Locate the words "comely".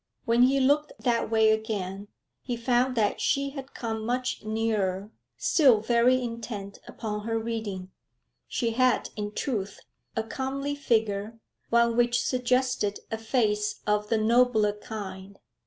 10.23-10.73